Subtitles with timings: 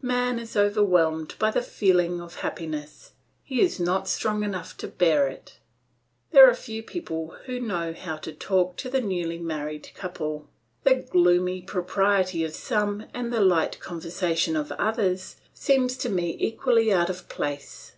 [0.00, 5.26] Man is overwhelmed by the feeling of happiness, he is not strong enough to bear
[5.26, 5.58] it.
[6.30, 10.48] There are few people who know how to talk to the newly married couple.
[10.84, 16.92] The gloomy propriety of some and the light conversation of others seem to me equally
[16.92, 17.94] out of place.